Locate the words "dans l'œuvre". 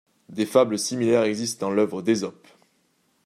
1.67-2.01